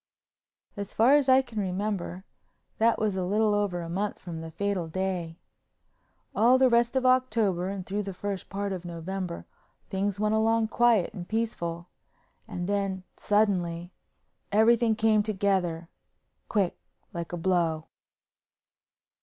[0.75, 2.25] As far as I can remember,
[2.79, 5.37] that was a little over a month from the fatal day.
[6.33, 9.45] All the rest of October and through the first part of November
[9.91, 11.89] things went along quiet and peaceful.
[12.47, 13.93] And then, suddenly,
[14.51, 16.79] everything came together—quick
[17.13, 17.85] like a blow.